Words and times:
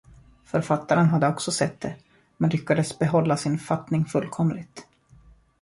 Författaren 0.43 1.05
hade 1.05 1.27
också 1.27 1.51
sett 1.51 1.79
det, 1.81 1.95
men 2.37 2.49
tycktes 2.49 2.99
behålla 2.99 3.37
sin 3.37 3.59
fattning 3.59 4.05
fullkomligt. 4.05 4.87